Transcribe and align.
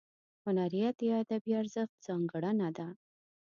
هنریت 0.45 0.97
یا 1.09 1.15
ادبي 1.23 1.51
ارزښت 1.61 1.95
ځانګړنه 2.05 2.69
ده. 2.77 2.87